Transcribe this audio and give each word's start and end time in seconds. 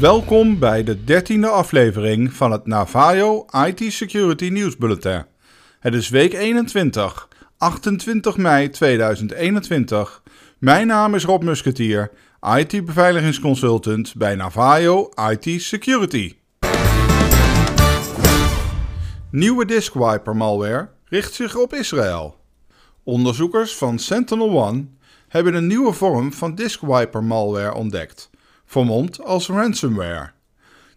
Welkom 0.00 0.58
bij 0.58 0.84
de 0.84 1.04
dertiende 1.04 1.48
aflevering 1.48 2.32
van 2.32 2.52
het 2.52 2.66
Navajo 2.66 3.46
IT 3.66 3.92
Security 3.92 4.48
News 4.48 4.76
Bulletin. 4.76 5.24
Het 5.80 5.94
is 5.94 6.08
week 6.08 6.32
21, 6.32 7.28
28 7.56 8.36
mei 8.36 8.70
2021. 8.70 10.22
Mijn 10.58 10.86
naam 10.86 11.14
is 11.14 11.24
Rob 11.24 11.42
Musketier, 11.42 12.10
IT-beveiligingsconsultant 12.58 14.14
bij 14.16 14.34
Navajo 14.34 15.08
IT 15.30 15.62
Security. 15.62 16.34
Nieuwe 19.30 19.64
diskwiper 19.64 20.36
malware 20.36 20.88
richt 21.04 21.34
zich 21.34 21.56
op 21.56 21.74
Israël. 21.74 22.36
Onderzoekers 23.04 23.74
van 23.74 23.98
SentinelOne 23.98 24.86
hebben 25.28 25.54
een 25.54 25.66
nieuwe 25.66 25.92
vorm 25.92 26.32
van 26.32 26.54
diskwiper 26.54 27.24
malware 27.24 27.74
ontdekt, 27.74 28.30
vermomd 28.68 29.24
als 29.24 29.48
ransomware. 29.48 30.30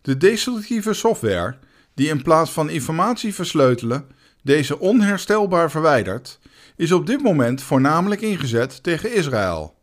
De 0.01 0.17
destructieve 0.17 0.93
software, 0.93 1.57
die 1.93 2.09
in 2.09 2.21
plaats 2.21 2.51
van 2.51 2.69
informatie 2.69 3.33
versleutelen, 3.33 4.07
deze 4.43 4.79
onherstelbaar 4.79 5.71
verwijdert, 5.71 6.39
is 6.75 6.91
op 6.91 7.05
dit 7.05 7.21
moment 7.21 7.61
voornamelijk 7.61 8.21
ingezet 8.21 8.83
tegen 8.83 9.13
Israël. 9.13 9.75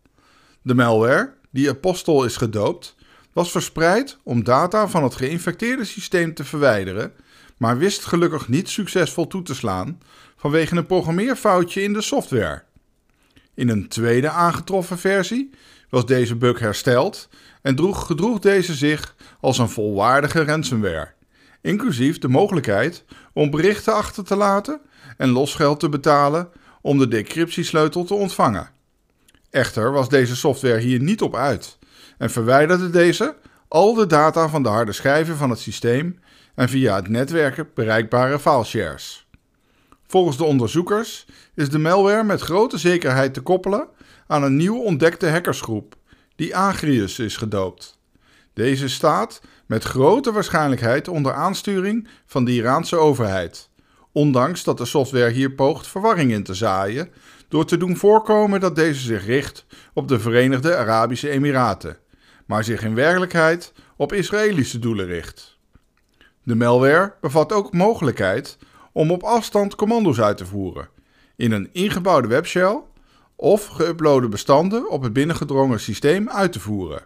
De 0.62 0.74
malware, 0.74 1.34
die 1.50 1.68
Apostel 1.68 2.24
is 2.24 2.36
gedoopt, 2.36 2.96
was 3.32 3.50
verspreid 3.50 4.18
om 4.22 4.44
data 4.44 4.88
van 4.88 5.02
het 5.02 5.14
geïnfecteerde 5.14 5.84
systeem 5.84 6.34
te 6.34 6.44
verwijderen, 6.44 7.12
maar 7.56 7.78
wist 7.78 8.04
gelukkig 8.04 8.48
niet 8.48 8.68
succesvol 8.68 9.26
toe 9.26 9.42
te 9.42 9.54
slaan 9.54 10.00
vanwege 10.36 10.76
een 10.76 10.86
programmeerfoutje 10.86 11.82
in 11.82 11.92
de 11.92 12.02
software. 12.02 12.62
In 13.54 13.68
een 13.68 13.88
tweede 13.88 14.30
aangetroffen 14.30 14.98
versie 14.98 15.50
was 15.88 16.06
deze 16.06 16.36
bug 16.36 16.58
hersteld 16.58 17.28
en 17.62 17.76
droeg, 17.76 18.06
gedroeg 18.06 18.38
deze 18.38 18.74
zich 18.74 19.14
als 19.40 19.58
een 19.58 19.68
volwaardige 19.68 20.44
ransomware, 20.44 21.12
inclusief 21.60 22.18
de 22.18 22.28
mogelijkheid 22.28 23.04
om 23.32 23.50
berichten 23.50 23.94
achter 23.94 24.24
te 24.24 24.36
laten 24.36 24.80
en 25.16 25.28
losgeld 25.28 25.80
te 25.80 25.88
betalen 25.88 26.48
om 26.80 26.98
de 26.98 27.08
decryptiesleutel 27.08 28.04
te 28.04 28.14
ontvangen. 28.14 28.70
Echter 29.50 29.92
was 29.92 30.08
deze 30.08 30.36
software 30.36 30.80
hier 30.80 31.00
niet 31.00 31.22
op 31.22 31.36
uit 31.36 31.78
en 32.18 32.30
verwijderde 32.30 32.90
deze 32.90 33.36
al 33.68 33.94
de 33.94 34.06
data 34.06 34.48
van 34.48 34.62
de 34.62 34.68
harde 34.68 34.92
schijven 34.92 35.36
van 35.36 35.50
het 35.50 35.58
systeem 35.58 36.18
en 36.54 36.68
via 36.68 36.96
het 36.96 37.08
netwerken 37.08 37.68
bereikbare 37.74 38.38
fileshares. 38.38 39.26
Volgens 40.06 40.36
de 40.36 40.44
onderzoekers 40.44 41.26
is 41.54 41.70
de 41.70 41.78
malware 41.78 42.24
met 42.24 42.40
grote 42.40 42.78
zekerheid 42.78 43.34
te 43.34 43.40
koppelen 43.40 43.88
aan 44.28 44.42
een 44.42 44.56
nieuw 44.56 44.78
ontdekte 44.78 45.28
hackersgroep, 45.28 45.96
die 46.36 46.56
Agrius 46.56 47.18
is 47.18 47.36
gedoopt. 47.36 47.98
Deze 48.52 48.88
staat 48.88 49.40
met 49.66 49.84
grote 49.84 50.32
waarschijnlijkheid 50.32 51.08
onder 51.08 51.32
aansturing 51.32 52.08
van 52.26 52.44
de 52.44 52.52
Iraanse 52.52 52.96
overheid, 52.96 53.68
ondanks 54.12 54.64
dat 54.64 54.78
de 54.78 54.84
software 54.84 55.30
hier 55.30 55.52
poogt 55.52 55.86
verwarring 55.86 56.32
in 56.32 56.42
te 56.42 56.54
zaaien 56.54 57.10
door 57.48 57.64
te 57.64 57.76
doen 57.76 57.96
voorkomen 57.96 58.60
dat 58.60 58.76
deze 58.76 59.00
zich 59.00 59.26
richt 59.26 59.66
op 59.92 60.08
de 60.08 60.20
Verenigde 60.20 60.76
Arabische 60.76 61.30
Emiraten, 61.30 61.98
maar 62.46 62.64
zich 62.64 62.82
in 62.82 62.94
werkelijkheid 62.94 63.72
op 63.96 64.12
Israëlische 64.12 64.78
doelen 64.78 65.06
richt. 65.06 65.58
De 66.42 66.54
malware 66.54 67.14
bevat 67.20 67.52
ook 67.52 67.72
mogelijkheid 67.72 68.58
om 68.92 69.10
op 69.10 69.22
afstand 69.22 69.74
commando's 69.74 70.20
uit 70.20 70.36
te 70.36 70.46
voeren 70.46 70.88
in 71.36 71.52
een 71.52 71.68
ingebouwde 71.72 72.28
webshell 72.28 72.82
of 73.40 73.66
geüploade 73.66 74.28
bestanden 74.28 74.90
op 74.90 75.02
het 75.02 75.12
binnengedrongen 75.12 75.80
systeem 75.80 76.28
uit 76.28 76.52
te 76.52 76.60
voeren. 76.60 77.02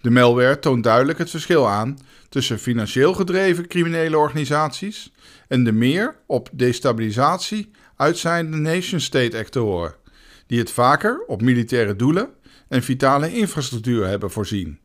De 0.00 0.10
malware 0.10 0.58
toont 0.58 0.84
duidelijk 0.84 1.18
het 1.18 1.30
verschil 1.30 1.68
aan 1.68 1.98
tussen 2.28 2.58
financieel 2.58 3.14
gedreven 3.14 3.66
criminele 3.66 4.18
organisaties 4.18 5.12
en 5.48 5.64
de 5.64 5.72
meer 5.72 6.16
op 6.26 6.48
destabilisatie 6.52 7.70
uitzijnde 7.96 8.56
nation-state 8.56 9.38
actoren, 9.38 9.94
die 10.46 10.58
het 10.58 10.70
vaker 10.70 11.24
op 11.26 11.42
militaire 11.42 11.96
doelen 11.96 12.28
en 12.68 12.82
vitale 12.82 13.32
infrastructuur 13.34 14.06
hebben 14.06 14.30
voorzien. 14.30 14.78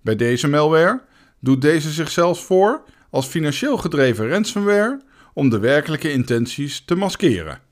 Bij 0.00 0.16
deze 0.16 0.48
malware 0.48 1.02
doet 1.40 1.62
deze 1.62 1.90
zichzelf 1.90 2.44
voor 2.44 2.82
als 3.10 3.26
financieel 3.26 3.76
gedreven 3.76 4.28
ransomware 4.28 5.00
om 5.34 5.50
de 5.50 5.58
werkelijke 5.58 6.12
intenties 6.12 6.82
te 6.84 6.94
maskeren. 6.94 7.66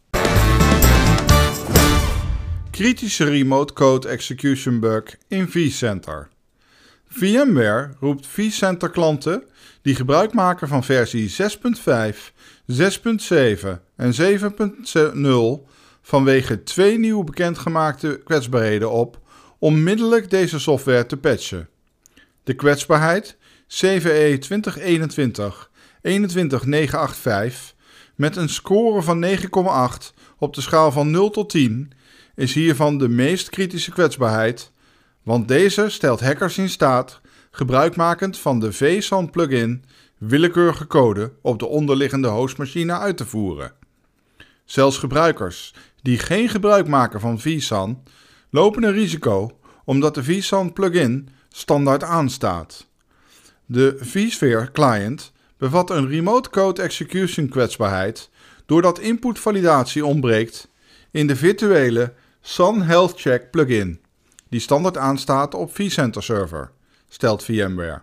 Kritische 2.76 3.24
remote 3.24 3.72
code 3.72 4.08
execution 4.08 4.80
bug 4.80 5.16
in 5.28 5.48
vCenter. 5.48 6.28
VMware 7.08 7.94
roept 8.00 8.26
vCenter 8.26 8.90
klanten 8.90 9.44
die 9.82 9.94
gebruik 9.94 10.32
maken 10.32 10.68
van 10.68 10.84
versie 10.84 11.30
6.5, 11.30 11.36
6.7 12.72 12.78
en 13.96 14.14
7.0 14.14 15.70
vanwege 16.02 16.62
twee 16.62 16.98
nieuwe 16.98 17.24
bekendgemaakte 17.24 18.20
kwetsbaarheden 18.24 18.90
op 18.90 19.20
onmiddellijk 19.58 20.30
deze 20.30 20.58
software 20.58 21.06
te 21.06 21.16
patchen. 21.16 21.68
De 22.44 22.54
kwetsbaarheid 22.54 23.36
CVE 23.68 24.38
2021 24.38 25.70
21985 26.02 27.74
met 28.14 28.36
een 28.36 28.48
score 28.48 29.02
van 29.02 29.24
9,8 29.24 30.14
op 30.38 30.54
de 30.54 30.60
schaal 30.60 30.92
van 30.92 31.10
0 31.10 31.30
tot 31.30 31.50
10 31.50 31.92
is 32.36 32.54
hiervan 32.54 32.98
de 32.98 33.08
meest 33.08 33.48
kritische 33.48 33.90
kwetsbaarheid, 33.90 34.72
want 35.22 35.48
deze 35.48 35.88
stelt 35.88 36.20
hackers 36.20 36.58
in 36.58 36.68
staat 36.68 37.20
gebruikmakend 37.50 38.38
van 38.38 38.60
de 38.60 38.72
vSAN 38.72 39.30
plugin 39.30 39.84
willekeurige 40.18 40.86
code 40.86 41.32
op 41.42 41.58
de 41.58 41.66
onderliggende 41.66 42.28
hostmachine 42.28 42.98
uit 42.98 43.16
te 43.16 43.26
voeren. 43.26 43.72
Zelfs 44.64 44.98
gebruikers 44.98 45.74
die 46.02 46.18
geen 46.18 46.48
gebruik 46.48 46.88
maken 46.88 47.20
van 47.20 47.40
vSAN 47.40 48.02
lopen 48.50 48.82
een 48.82 48.92
risico 48.92 49.58
omdat 49.84 50.14
de 50.14 50.24
vSAN 50.24 50.72
plugin 50.72 51.28
standaard 51.48 52.02
aanstaat. 52.02 52.86
De 53.66 53.96
vSphere 54.00 54.70
client 54.72 55.32
bevat 55.58 55.90
een 55.90 56.08
remote 56.08 56.50
code 56.50 56.82
execution 56.82 57.48
kwetsbaarheid 57.48 58.30
doordat 58.66 58.98
inputvalidatie 58.98 60.06
ontbreekt 60.06 60.68
in 61.10 61.26
de 61.26 61.36
virtuele 61.36 62.12
Sun 62.48 62.82
Health 62.82 63.20
Check 63.20 63.50
plugin, 63.50 64.00
die 64.48 64.60
standaard 64.60 64.96
aanstaat 64.96 65.54
op 65.54 65.74
vCenter 65.74 66.22
server, 66.22 66.70
stelt 67.08 67.44
VMware. 67.44 68.02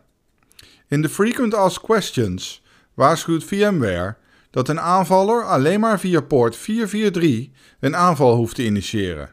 In 0.88 1.02
de 1.02 1.10
Frequent 1.10 1.54
Asked 1.54 1.84
Questions 1.84 2.64
waarschuwt 2.94 3.44
VMware 3.44 4.16
dat 4.50 4.70
een 4.70 4.80
aanvaller 4.80 5.44
alleen 5.44 5.80
maar 5.80 6.00
via 6.00 6.22
poort 6.22 6.56
443 6.56 7.50
een 7.80 7.96
aanval 7.96 8.36
hoeft 8.36 8.56
te 8.56 8.66
initiëren. 8.66 9.30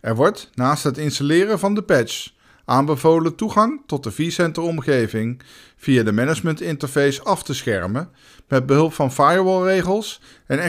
Er 0.00 0.14
wordt 0.14 0.50
naast 0.54 0.84
het 0.84 0.98
installeren 0.98 1.58
van 1.58 1.74
de 1.74 1.82
patch 1.82 2.30
aanbevolen 2.64 3.34
toegang 3.34 3.82
tot 3.86 4.02
de 4.02 4.10
vCenter-omgeving 4.10 5.42
via 5.76 6.02
de 6.02 6.12
management 6.12 6.60
interface 6.60 7.22
af 7.22 7.42
te 7.42 7.54
schermen 7.54 8.10
met 8.48 8.66
behulp 8.66 8.92
van 8.92 9.12
firewall-regels 9.12 10.20
en 10.46 10.60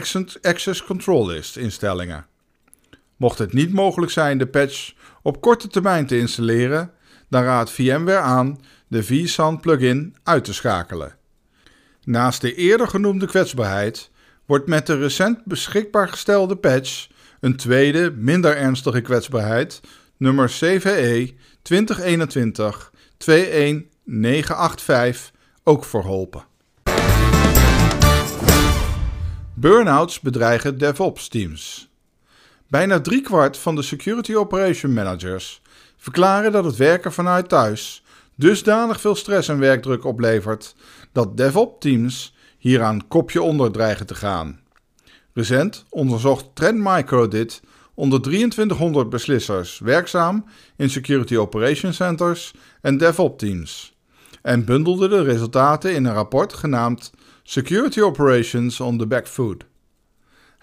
access 0.42 0.84
control 0.84 1.26
list 1.26 1.56
instellingen. 1.56 2.26
Mocht 3.16 3.38
het 3.38 3.52
niet 3.52 3.72
mogelijk 3.72 4.12
zijn 4.12 4.38
de 4.38 4.46
patch 4.46 4.92
op 5.22 5.40
korte 5.40 5.68
termijn 5.68 6.06
te 6.06 6.18
installeren, 6.18 6.90
dan 7.28 7.42
raadt 7.42 7.70
VMware 7.70 8.18
aan 8.18 8.58
de 8.88 9.04
vSAN 9.04 9.60
plugin 9.60 10.16
uit 10.22 10.44
te 10.44 10.54
schakelen. 10.54 11.14
Naast 12.04 12.40
de 12.40 12.54
eerder 12.54 12.88
genoemde 12.88 13.26
kwetsbaarheid 13.26 14.10
wordt 14.44 14.66
met 14.66 14.86
de 14.86 14.98
recent 14.98 15.44
beschikbaar 15.44 16.08
gestelde 16.08 16.56
patch 16.56 17.06
een 17.40 17.56
tweede, 17.56 18.12
minder 18.16 18.56
ernstige 18.56 19.00
kwetsbaarheid, 19.00 19.80
nummer 20.16 20.48
CVE 20.48 21.34
2021 21.62 22.92
21985 23.16 25.32
ook 25.64 25.84
verholpen. 25.84 26.44
Burnouts 29.54 30.20
bedreigen 30.20 30.78
DevOps 30.78 31.28
teams. 31.28 31.85
Bijna 32.76 33.00
driekwart 33.00 33.58
van 33.58 33.74
de 33.74 33.82
Security 33.82 34.34
Operation 34.34 34.92
Managers 34.92 35.62
verklaren 35.96 36.52
dat 36.52 36.64
het 36.64 36.76
werken 36.76 37.12
vanuit 37.12 37.48
thuis 37.48 38.04
dusdanig 38.34 39.00
veel 39.00 39.14
stress 39.14 39.48
en 39.48 39.58
werkdruk 39.58 40.04
oplevert 40.04 40.74
dat 41.12 41.36
DevOps 41.36 41.76
teams 41.78 42.34
hieraan 42.58 43.08
kopje 43.08 43.42
onder 43.42 43.72
dreigen 43.72 44.06
te 44.06 44.14
gaan. 44.14 44.60
Recent 45.32 45.84
onderzocht 45.90 46.46
Trend 46.54 46.78
Micro 46.78 47.28
dit 47.28 47.62
onder 47.94 48.22
2300 48.22 49.08
beslissers 49.08 49.78
werkzaam 49.78 50.44
in 50.76 50.90
Security 50.90 51.36
Operations 51.36 51.96
Centers 51.96 52.52
en 52.80 52.98
DevOps 52.98 53.38
teams 53.38 53.94
en 54.42 54.64
bundelde 54.64 55.08
de 55.08 55.22
resultaten 55.22 55.94
in 55.94 56.04
een 56.04 56.14
rapport 56.14 56.52
genaamd 56.52 57.12
Security 57.42 58.00
Operations 58.00 58.80
on 58.80 58.98
the 58.98 59.06
Back 59.06 59.26
Foot. 59.26 59.64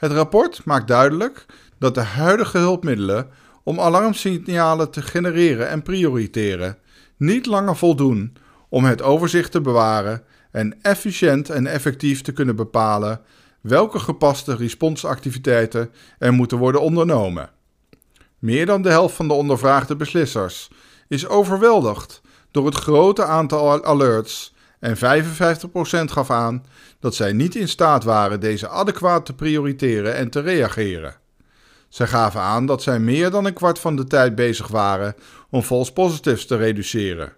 Het 0.03 0.11
rapport 0.11 0.65
maakt 0.65 0.87
duidelijk 0.87 1.45
dat 1.79 1.95
de 1.95 2.01
huidige 2.01 2.57
hulpmiddelen 2.57 3.29
om 3.63 3.79
alarmsignalen 3.79 4.91
te 4.91 5.01
genereren 5.01 5.69
en 5.69 5.81
prioriteren 5.81 6.77
niet 7.17 7.45
langer 7.45 7.75
voldoen 7.75 8.35
om 8.69 8.85
het 8.85 9.01
overzicht 9.01 9.51
te 9.51 9.61
bewaren 9.61 10.23
en 10.51 10.81
efficiënt 10.81 11.49
en 11.49 11.67
effectief 11.67 12.21
te 12.21 12.31
kunnen 12.31 12.55
bepalen 12.55 13.21
welke 13.61 13.99
gepaste 13.99 14.55
responsactiviteiten 14.55 15.91
er 16.19 16.33
moeten 16.33 16.57
worden 16.57 16.81
ondernomen. 16.81 17.49
Meer 18.39 18.65
dan 18.65 18.81
de 18.81 18.89
helft 18.89 19.15
van 19.15 19.27
de 19.27 19.33
ondervraagde 19.33 19.95
beslissers 19.95 20.69
is 21.07 21.27
overweldigd 21.27 22.21
door 22.51 22.65
het 22.65 22.75
grote 22.75 23.25
aantal 23.25 23.85
alerts 23.85 24.53
en 24.83 24.97
55% 24.97 24.99
gaf 26.11 26.29
aan 26.31 26.65
dat 26.99 27.15
zij 27.15 27.33
niet 27.33 27.55
in 27.55 27.67
staat 27.67 28.03
waren 28.03 28.39
deze 28.39 28.67
adequaat 28.67 29.25
te 29.25 29.33
prioriteren 29.33 30.15
en 30.15 30.29
te 30.29 30.39
reageren. 30.39 31.15
Zij 31.89 32.07
gaven 32.07 32.41
aan 32.41 32.65
dat 32.65 32.83
zij 32.83 32.99
meer 32.99 33.29
dan 33.29 33.45
een 33.45 33.53
kwart 33.53 33.79
van 33.79 33.95
de 33.95 34.03
tijd 34.03 34.35
bezig 34.35 34.67
waren 34.67 35.15
om 35.49 35.61
false 35.61 35.93
positives 35.93 36.45
te 36.45 36.55
reduceren. 36.55 37.33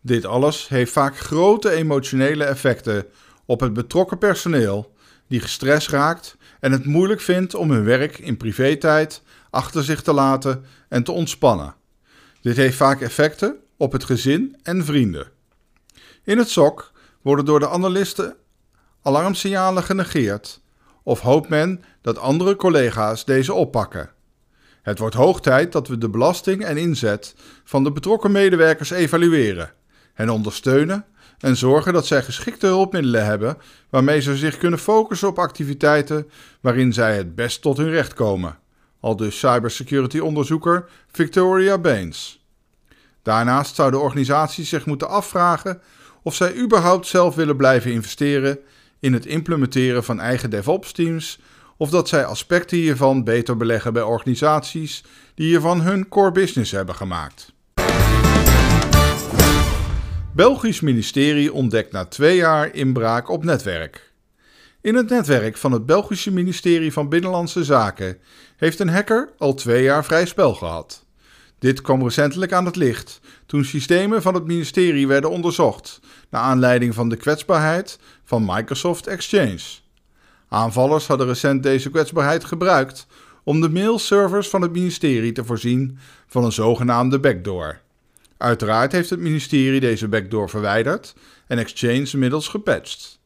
Dit 0.00 0.24
alles 0.24 0.68
heeft 0.68 0.92
vaak 0.92 1.18
grote 1.18 1.70
emotionele 1.70 2.44
effecten 2.44 3.06
op 3.46 3.60
het 3.60 3.72
betrokken 3.72 4.18
personeel, 4.18 4.94
die 5.28 5.40
gestrest 5.40 5.88
raakt 5.88 6.36
en 6.60 6.72
het 6.72 6.84
moeilijk 6.84 7.20
vindt 7.20 7.54
om 7.54 7.70
hun 7.70 7.84
werk 7.84 8.18
in 8.18 8.36
privé-tijd 8.36 9.22
achter 9.50 9.84
zich 9.84 10.02
te 10.02 10.12
laten 10.12 10.64
en 10.88 11.04
te 11.04 11.12
ontspannen. 11.12 11.74
Dit 12.40 12.56
heeft 12.56 12.76
vaak 12.76 13.00
effecten 13.00 13.56
op 13.76 13.92
het 13.92 14.04
gezin 14.04 14.56
en 14.62 14.84
vrienden. 14.84 15.33
In 16.24 16.38
het 16.38 16.50
SOC 16.50 16.92
worden 17.22 17.44
door 17.44 17.60
de 17.60 17.68
analisten 17.68 18.36
alarmsignalen 19.02 19.82
genegeerd 19.82 20.60
of 21.02 21.20
hoopt 21.20 21.48
men 21.48 21.84
dat 22.02 22.18
andere 22.18 22.56
collega's 22.56 23.24
deze 23.24 23.52
oppakken. 23.52 24.10
Het 24.82 24.98
wordt 24.98 25.14
hoog 25.14 25.40
tijd 25.40 25.72
dat 25.72 25.88
we 25.88 25.98
de 25.98 26.08
belasting 26.08 26.64
en 26.64 26.76
inzet 26.76 27.34
van 27.64 27.84
de 27.84 27.92
betrokken 27.92 28.32
medewerkers 28.32 28.90
evalueren, 28.90 29.72
hen 30.14 30.30
ondersteunen 30.30 31.04
en 31.38 31.56
zorgen 31.56 31.92
dat 31.92 32.06
zij 32.06 32.22
geschikte 32.22 32.66
hulpmiddelen 32.66 33.24
hebben 33.24 33.56
waarmee 33.90 34.20
ze 34.20 34.36
zich 34.36 34.58
kunnen 34.58 34.78
focussen 34.78 35.28
op 35.28 35.38
activiteiten 35.38 36.30
waarin 36.60 36.92
zij 36.92 37.16
het 37.16 37.34
best 37.34 37.62
tot 37.62 37.76
hun 37.76 37.90
recht 37.90 38.14
komen. 38.14 38.58
Al 39.00 39.16
dus 39.16 39.38
cybersecurity 39.38 40.18
onderzoeker 40.18 40.88
Victoria 41.12 41.78
Baines. 41.78 42.44
Daarnaast 43.22 43.74
zou 43.74 43.90
de 43.90 43.98
organisatie 43.98 44.64
zich 44.64 44.86
moeten 44.86 45.08
afvragen 45.08 45.80
of 46.24 46.34
zij 46.34 46.54
überhaupt 46.56 47.06
zelf 47.06 47.34
willen 47.34 47.56
blijven 47.56 47.92
investeren 47.92 48.58
in 49.00 49.12
het 49.12 49.26
implementeren 49.26 50.04
van 50.04 50.20
eigen 50.20 50.50
DevOps-teams 50.50 51.38
of 51.76 51.90
dat 51.90 52.08
zij 52.08 52.24
aspecten 52.24 52.76
hiervan 52.76 53.24
beter 53.24 53.56
beleggen 53.56 53.92
bij 53.92 54.02
organisaties 54.02 55.04
die 55.34 55.46
hiervan 55.46 55.80
hun 55.80 56.08
core 56.08 56.32
business 56.32 56.70
hebben 56.70 56.94
gemaakt. 56.94 57.52
Belgisch 60.34 60.80
ministerie 60.80 61.52
ontdekt 61.52 61.92
na 61.92 62.04
twee 62.04 62.36
jaar 62.36 62.74
inbraak 62.74 63.28
op 63.28 63.44
netwerk. 63.44 64.12
In 64.80 64.94
het 64.94 65.08
netwerk 65.08 65.56
van 65.56 65.72
het 65.72 65.86
Belgische 65.86 66.32
ministerie 66.32 66.92
van 66.92 67.08
Binnenlandse 67.08 67.64
Zaken 67.64 68.18
heeft 68.56 68.78
een 68.78 68.88
hacker 68.88 69.32
al 69.38 69.54
twee 69.54 69.82
jaar 69.82 70.04
vrij 70.04 70.26
spel 70.26 70.54
gehad. 70.54 71.03
Dit 71.64 71.80
kwam 71.80 72.02
recentelijk 72.02 72.52
aan 72.52 72.64
het 72.64 72.76
licht 72.76 73.20
toen 73.46 73.64
systemen 73.64 74.22
van 74.22 74.34
het 74.34 74.44
ministerie 74.44 75.06
werden 75.06 75.30
onderzocht 75.30 76.00
naar 76.30 76.42
aanleiding 76.42 76.94
van 76.94 77.08
de 77.08 77.16
kwetsbaarheid 77.16 77.98
van 78.24 78.44
Microsoft 78.44 79.06
Exchange. 79.06 79.60
Aanvallers 80.48 81.06
hadden 81.06 81.26
recent 81.26 81.62
deze 81.62 81.90
kwetsbaarheid 81.90 82.44
gebruikt 82.44 83.06
om 83.44 83.60
de 83.60 83.68
mailservers 83.68 84.48
van 84.48 84.62
het 84.62 84.72
ministerie 84.72 85.32
te 85.32 85.44
voorzien 85.44 85.98
van 86.26 86.44
een 86.44 86.52
zogenaamde 86.52 87.20
backdoor. 87.20 87.80
Uiteraard 88.36 88.92
heeft 88.92 89.10
het 89.10 89.20
ministerie 89.20 89.80
deze 89.80 90.08
backdoor 90.08 90.50
verwijderd 90.50 91.14
en 91.46 91.58
Exchange 91.58 92.08
inmiddels 92.12 92.48
gepatcht. 92.48 93.20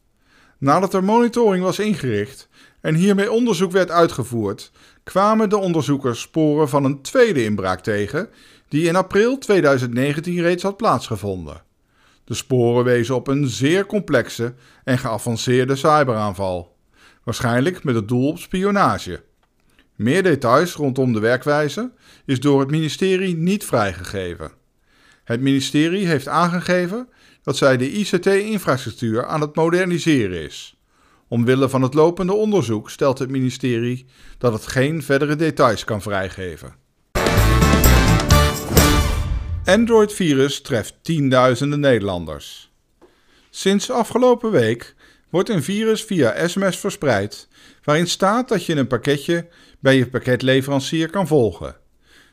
Nadat 0.58 0.94
er 0.94 1.04
monitoring 1.04 1.64
was 1.64 1.78
ingericht 1.78 2.48
en 2.80 2.94
hiermee 2.94 3.32
onderzoek 3.32 3.72
werd 3.72 3.90
uitgevoerd, 3.90 4.70
kwamen 5.04 5.48
de 5.48 5.56
onderzoekers 5.56 6.20
sporen 6.20 6.68
van 6.68 6.84
een 6.84 7.02
tweede 7.02 7.44
inbraak 7.44 7.80
tegen, 7.80 8.28
die 8.68 8.86
in 8.86 8.96
april 8.96 9.38
2019 9.38 10.40
reeds 10.40 10.62
had 10.62 10.76
plaatsgevonden. 10.76 11.62
De 12.24 12.34
sporen 12.34 12.84
wezen 12.84 13.14
op 13.14 13.28
een 13.28 13.48
zeer 13.48 13.86
complexe 13.86 14.54
en 14.84 14.98
geavanceerde 14.98 15.76
cyberaanval, 15.76 16.76
waarschijnlijk 17.24 17.84
met 17.84 17.94
het 17.94 18.08
doel 18.08 18.28
op 18.28 18.38
spionage. 18.38 19.22
Meer 19.94 20.22
details 20.22 20.74
rondom 20.74 21.12
de 21.12 21.20
werkwijze 21.20 21.92
is 22.24 22.40
door 22.40 22.60
het 22.60 22.70
ministerie 22.70 23.36
niet 23.36 23.64
vrijgegeven. 23.64 24.50
Het 25.24 25.40
ministerie 25.40 26.06
heeft 26.06 26.28
aangegeven 26.28 27.08
dat 27.42 27.56
zij 27.56 27.76
de 27.76 27.92
ICT-infrastructuur 27.92 29.26
aan 29.26 29.40
het 29.40 29.54
moderniseren 29.56 30.42
is. 30.42 30.77
Omwille 31.28 31.68
van 31.68 31.82
het 31.82 31.94
lopende 31.94 32.32
onderzoek 32.32 32.90
stelt 32.90 33.18
het 33.18 33.30
ministerie 33.30 34.06
dat 34.38 34.52
het 34.52 34.66
geen 34.66 35.02
verdere 35.02 35.36
details 35.36 35.84
kan 35.84 36.02
vrijgeven. 36.02 36.74
Android-virus 39.64 40.60
treft 40.60 40.94
tienduizenden 41.02 41.80
Nederlanders. 41.80 42.72
Sinds 43.50 43.90
afgelopen 43.90 44.50
week 44.50 44.94
wordt 45.30 45.48
een 45.48 45.62
virus 45.62 46.02
via 46.02 46.48
sms 46.48 46.78
verspreid 46.78 47.48
waarin 47.84 48.06
staat 48.06 48.48
dat 48.48 48.64
je 48.64 48.76
een 48.76 48.86
pakketje 48.86 49.48
bij 49.78 49.96
je 49.96 50.08
pakketleverancier 50.08 51.10
kan 51.10 51.26
volgen. 51.26 51.76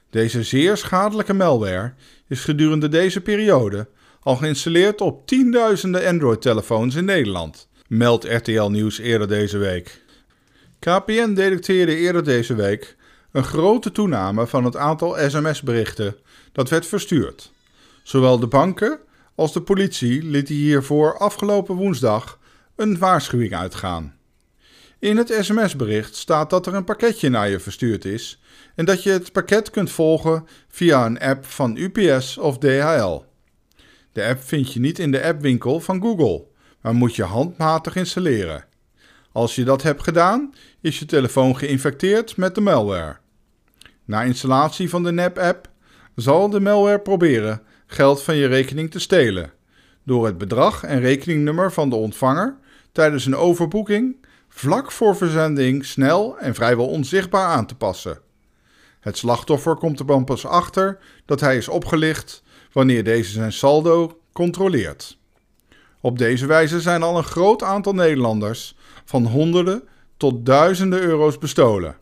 Deze 0.09 0.43
zeer 0.43 0.77
schadelijke 0.77 1.33
malware 1.33 1.93
is 2.27 2.43
gedurende 2.43 2.89
deze 2.89 3.21
periode 3.21 3.87
al 4.21 4.35
geïnstalleerd 4.35 5.01
op 5.01 5.27
tienduizenden 5.27 6.05
Android-telefoons 6.05 6.95
in 6.95 7.05
Nederland, 7.05 7.69
meldt 7.87 8.23
RTL 8.23 8.69
Nieuws 8.69 8.99
eerder 8.99 9.27
deze 9.27 9.57
week. 9.57 10.01
KPN 10.79 11.33
detecteerde 11.33 11.95
eerder 11.95 12.23
deze 12.23 12.55
week 12.55 12.95
een 13.31 13.43
grote 13.43 13.91
toename 13.91 14.47
van 14.47 14.63
het 14.63 14.75
aantal 14.75 15.15
sms-berichten 15.29 16.15
dat 16.51 16.69
werd 16.69 16.85
verstuurd. 16.85 17.51
Zowel 18.03 18.39
de 18.39 18.47
banken 18.47 18.99
als 19.35 19.53
de 19.53 19.61
politie 19.61 20.23
lieten 20.23 20.55
hiervoor 20.55 21.17
afgelopen 21.17 21.75
woensdag 21.75 22.39
een 22.75 22.97
waarschuwing 22.97 23.55
uitgaan. 23.55 24.15
In 24.99 25.17
het 25.17 25.37
sms-bericht 25.39 26.15
staat 26.15 26.49
dat 26.49 26.65
er 26.65 26.73
een 26.73 26.83
pakketje 26.83 27.29
naar 27.29 27.49
je 27.49 27.59
verstuurd 27.59 28.05
is 28.05 28.41
en 28.75 28.85
dat 28.85 29.03
je 29.03 29.09
het 29.09 29.31
pakket 29.31 29.69
kunt 29.69 29.91
volgen 29.91 30.47
via 30.67 31.05
een 31.05 31.19
app 31.19 31.45
van 31.45 31.77
UPS 31.77 32.37
of 32.37 32.57
DHL. 32.57 33.23
De 34.11 34.25
app 34.25 34.43
vind 34.43 34.73
je 34.73 34.79
niet 34.79 34.99
in 34.99 35.11
de 35.11 35.23
appwinkel 35.23 35.79
van 35.79 36.01
Google, 36.01 36.45
maar 36.85 36.93
moet 36.93 37.15
je 37.15 37.23
handmatig 37.23 37.95
installeren. 37.95 38.65
Als 39.31 39.55
je 39.55 39.63
dat 39.63 39.81
hebt 39.81 40.03
gedaan, 40.03 40.53
is 40.81 40.99
je 40.99 41.05
telefoon 41.05 41.57
geïnfecteerd 41.57 42.37
met 42.37 42.55
de 42.55 42.61
malware. 42.61 43.17
Na 44.03 44.23
installatie 44.23 44.89
van 44.89 45.03
de 45.03 45.11
NAP-app 45.11 45.69
zal 46.15 46.49
de 46.49 46.59
malware 46.59 46.99
proberen 46.99 47.61
geld 47.87 48.21
van 48.21 48.35
je 48.35 48.47
rekening 48.47 48.91
te 48.91 48.99
stelen 48.99 49.51
door 50.03 50.25
het 50.25 50.37
bedrag 50.37 50.83
en 50.83 50.99
rekeningnummer 50.99 51.71
van 51.71 51.89
de 51.89 51.95
ontvanger 51.95 52.57
tijdens 52.91 53.25
een 53.25 53.35
overboeking 53.35 54.25
vlak 54.49 54.91
voor 54.91 55.15
verzending 55.15 55.85
snel 55.85 56.37
en 56.37 56.55
vrijwel 56.55 56.87
onzichtbaar 56.87 57.47
aan 57.47 57.65
te 57.65 57.75
passen. 57.75 58.19
Het 58.99 59.17
slachtoffer 59.17 59.75
komt 59.75 59.99
er 59.99 60.05
dan 60.05 60.23
pas 60.23 60.45
achter 60.45 60.97
dat 61.25 61.39
hij 61.39 61.57
is 61.57 61.67
opgelicht 61.67 62.43
wanneer 62.71 63.03
deze 63.03 63.31
zijn 63.31 63.53
saldo 63.53 64.19
controleert. 64.31 65.17
Op 66.05 66.17
deze 66.17 66.45
wijze 66.45 66.81
zijn 66.81 67.03
al 67.03 67.17
een 67.17 67.23
groot 67.23 67.63
aantal 67.63 67.93
Nederlanders 67.93 68.75
van 69.05 69.25
honderden 69.25 69.83
tot 70.17 70.45
duizenden 70.45 71.01
euro's 71.01 71.37
bestolen. 71.37 71.95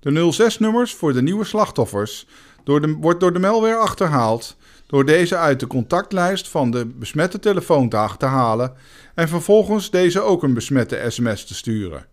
De 0.00 0.32
06-nummers 0.34 0.94
voor 0.94 1.12
de 1.12 1.22
nieuwe 1.22 1.44
slachtoffers 1.44 2.26
door 2.64 2.80
de, 2.80 2.92
wordt 2.92 3.20
door 3.20 3.32
de 3.32 3.38
malware 3.38 3.76
achterhaald 3.76 4.56
door 4.86 5.04
deze 5.04 5.36
uit 5.36 5.60
de 5.60 5.66
contactlijst 5.66 6.48
van 6.48 6.70
de 6.70 6.86
besmette 6.86 7.38
telefoon 7.38 7.88
te 7.88 7.96
achterhalen 7.96 8.72
en 9.14 9.28
vervolgens 9.28 9.90
deze 9.90 10.20
ook 10.20 10.42
een 10.42 10.54
besmette 10.54 11.04
sms 11.08 11.44
te 11.44 11.54
sturen. 11.54 12.06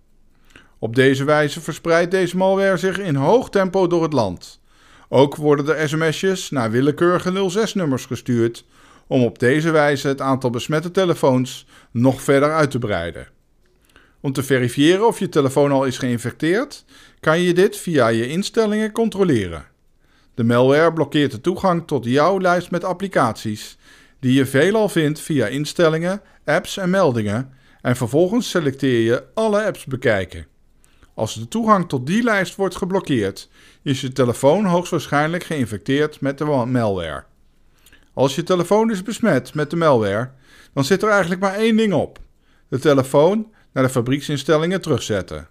Op 0.79 0.95
deze 0.95 1.23
wijze 1.23 1.61
verspreidt 1.61 2.11
deze 2.11 2.37
malware 2.37 2.77
zich 2.77 2.99
in 2.99 3.15
hoog 3.15 3.49
tempo 3.49 3.87
door 3.87 4.03
het 4.03 4.13
land. 4.13 4.59
Ook 5.09 5.35
worden 5.35 5.65
de 5.65 5.87
sms'jes 5.87 6.49
naar 6.49 6.71
willekeurige 6.71 7.49
06-nummers 7.51 8.07
gestuurd 8.07 8.65
om 9.13 9.23
op 9.23 9.39
deze 9.39 9.71
wijze 9.71 10.07
het 10.07 10.21
aantal 10.21 10.49
besmette 10.49 10.91
telefoons 10.91 11.65
nog 11.91 12.21
verder 12.21 12.53
uit 12.53 12.71
te 12.71 12.79
breiden. 12.79 13.27
Om 14.21 14.31
te 14.31 14.43
verifiëren 14.43 15.07
of 15.07 15.19
je 15.19 15.29
telefoon 15.29 15.71
al 15.71 15.85
is 15.85 15.97
geïnfecteerd, 15.97 16.85
kan 17.19 17.39
je 17.39 17.53
dit 17.53 17.77
via 17.77 18.07
je 18.07 18.27
instellingen 18.27 18.91
controleren. 18.91 19.65
De 20.33 20.43
malware 20.43 20.93
blokkeert 20.93 21.31
de 21.31 21.41
toegang 21.41 21.87
tot 21.87 22.05
jouw 22.05 22.39
lijst 22.39 22.71
met 22.71 22.83
applicaties, 22.83 23.77
die 24.19 24.33
je 24.33 24.45
veelal 24.45 24.89
vindt 24.89 25.19
via 25.19 25.47
instellingen, 25.47 26.21
apps 26.45 26.77
en 26.77 26.89
meldingen, 26.89 27.53
en 27.81 27.95
vervolgens 27.95 28.49
selecteer 28.49 28.99
je 28.99 29.23
alle 29.33 29.65
apps 29.65 29.85
bekijken. 29.85 30.47
Als 31.13 31.33
de 31.33 31.47
toegang 31.47 31.89
tot 31.89 32.07
die 32.07 32.23
lijst 32.23 32.55
wordt 32.55 32.75
geblokkeerd, 32.75 33.49
is 33.81 34.01
je 34.01 34.11
telefoon 34.11 34.65
hoogstwaarschijnlijk 34.65 35.43
geïnfecteerd 35.43 36.21
met 36.21 36.37
de 36.37 36.45
malware. 36.45 37.23
Als 38.13 38.35
je 38.35 38.43
telefoon 38.43 38.91
is 38.91 39.03
besmet 39.03 39.53
met 39.53 39.69
de 39.69 39.75
malware, 39.75 40.31
dan 40.73 40.83
zit 40.83 41.03
er 41.03 41.09
eigenlijk 41.09 41.41
maar 41.41 41.53
één 41.53 41.77
ding 41.77 41.93
op: 41.93 42.19
de 42.67 42.79
telefoon 42.79 43.51
naar 43.71 43.83
de 43.83 43.89
fabrieksinstellingen 43.89 44.81
terugzetten. 44.81 45.47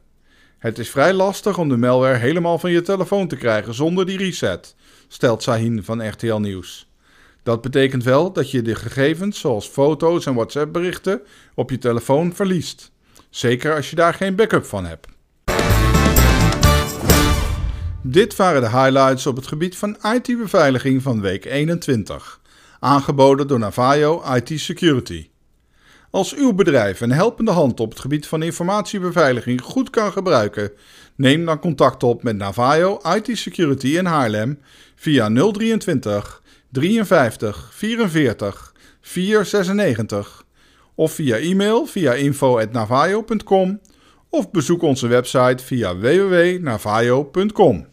Het 0.58 0.78
is 0.78 0.90
vrij 0.90 1.12
lastig 1.12 1.58
om 1.58 1.68
de 1.68 1.76
malware 1.76 2.18
helemaal 2.18 2.58
van 2.58 2.70
je 2.70 2.82
telefoon 2.82 3.28
te 3.28 3.36
krijgen 3.36 3.74
zonder 3.74 4.06
die 4.06 4.18
reset, 4.18 4.74
stelt 5.08 5.42
Sahin 5.42 5.84
van 5.84 6.08
RTL 6.08 6.36
Nieuws. 6.36 6.90
Dat 7.42 7.60
betekent 7.60 8.04
wel 8.04 8.32
dat 8.32 8.50
je 8.50 8.62
de 8.62 8.74
gegevens 8.74 9.40
zoals 9.40 9.68
foto's 9.68 10.26
en 10.26 10.34
WhatsApp-berichten 10.34 11.20
op 11.54 11.70
je 11.70 11.78
telefoon 11.78 12.34
verliest. 12.34 12.90
Zeker 13.30 13.74
als 13.74 13.90
je 13.90 13.96
daar 13.96 14.14
geen 14.14 14.36
backup 14.36 14.64
van 14.64 14.84
hebt. 14.84 15.06
Dit 18.02 18.36
waren 18.36 18.60
de 18.60 18.68
highlights 18.68 19.26
op 19.26 19.36
het 19.36 19.46
gebied 19.46 19.76
van 19.76 19.96
IT-beveiliging 20.02 21.02
van 21.02 21.20
week 21.20 21.44
21, 21.44 22.40
aangeboden 22.82 23.46
door 23.46 23.58
Navajo 23.58 24.22
IT 24.34 24.60
Security. 24.60 25.28
Als 26.10 26.34
uw 26.34 26.52
bedrijf 26.52 27.00
een 27.00 27.12
helpende 27.12 27.50
hand 27.50 27.80
op 27.80 27.90
het 27.90 28.00
gebied 28.00 28.26
van 28.26 28.42
informatiebeveiliging 28.42 29.60
goed 29.60 29.90
kan 29.90 30.12
gebruiken, 30.12 30.70
neem 31.16 31.44
dan 31.44 31.58
contact 31.58 32.02
op 32.02 32.22
met 32.22 32.36
Navajo 32.36 33.00
IT 33.16 33.38
Security 33.38 33.86
in 33.86 34.04
Haarlem 34.04 34.58
via 34.94 35.28
023 35.28 36.42
53 36.70 37.70
44 37.72 38.72
496 39.00 40.44
of 40.94 41.12
via 41.12 41.36
e-mail 41.36 41.86
via 41.86 42.12
info@navajo.com 42.12 43.80
of 44.28 44.50
bezoek 44.50 44.82
onze 44.82 45.06
website 45.06 45.64
via 45.64 45.96
www.navajo.com. 45.96 47.91